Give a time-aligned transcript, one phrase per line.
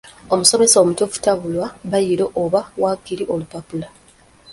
[0.33, 3.87] Omusomesa omutuufu tabulwa bbayiro oba waakiri olupapula.